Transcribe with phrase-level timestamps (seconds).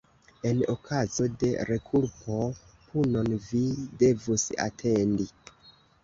[0.49, 2.37] En okazo de rekulpo,
[2.85, 3.61] punon vi
[4.05, 5.29] devus atendi.